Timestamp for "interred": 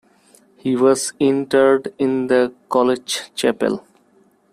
1.19-1.93